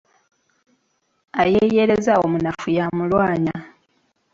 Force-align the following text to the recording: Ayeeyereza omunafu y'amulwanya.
Ayeeyereza 1.41 2.13
omunafu 2.25 2.67
y'amulwanya. 2.77 3.55